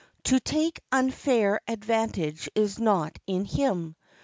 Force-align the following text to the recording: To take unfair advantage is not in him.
To 0.23 0.39
take 0.39 0.81
unfair 0.91 1.61
advantage 1.67 2.49
is 2.55 2.79
not 2.79 3.19
in 3.27 3.45
him. 3.45 3.95